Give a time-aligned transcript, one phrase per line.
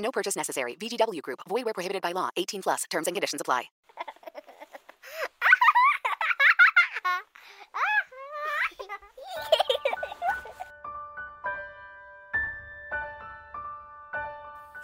[0.00, 0.76] No purchase necessary.
[0.76, 1.40] VGW Group.
[1.48, 2.28] Void where prohibited by law.
[2.36, 2.84] 18 plus.
[2.90, 3.70] Terms and conditions apply.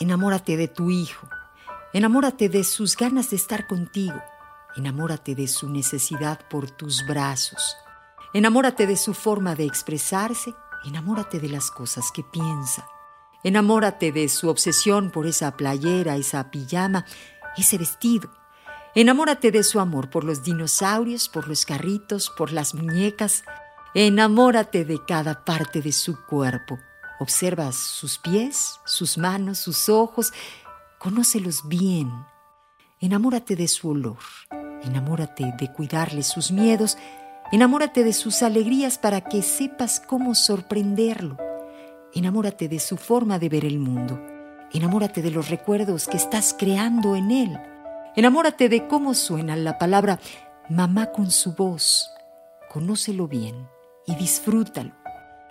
[0.00, 1.28] Enamórate de tu hijo.
[1.92, 4.22] Enamórate de sus ganas de estar contigo.
[4.76, 7.76] Enamórate de su necesidad por tus brazos.
[8.34, 10.52] Enamórate de su forma de expresarse.
[10.84, 12.86] Enamórate de las cosas que piensa.
[13.44, 17.04] Enamórate de su obsesión por esa playera, esa pijama,
[17.58, 18.30] ese vestido.
[18.94, 23.44] Enamórate de su amor por los dinosaurios, por los carritos, por las muñecas.
[23.94, 26.78] Enamórate de cada parte de su cuerpo.
[27.20, 30.32] Observas sus pies, sus manos, sus ojos.
[30.98, 32.10] Conócelos bien.
[32.98, 34.16] Enamórate de su olor.
[34.82, 36.96] Enamórate de cuidarle sus miedos.
[37.52, 41.36] Enamórate de sus alegrías para que sepas cómo sorprenderlo.
[42.14, 44.20] Enamórate de su forma de ver el mundo.
[44.72, 47.58] Enamórate de los recuerdos que estás creando en él.
[48.14, 50.20] Enamórate de cómo suena la palabra
[50.68, 52.08] mamá con su voz.
[52.72, 53.68] Conócelo bien
[54.06, 54.92] y disfrútalo.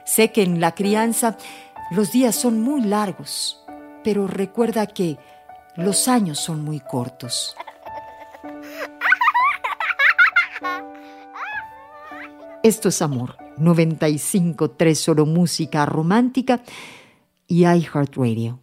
[0.06, 1.38] Sé que en la crianza
[1.91, 3.66] los días son muy largos,
[4.02, 5.17] pero recuerda que
[5.75, 7.58] los años son muy cortos.
[12.64, 16.62] Esto es Amor 95.3 solo música romántica
[17.48, 18.62] y iHeartRadio.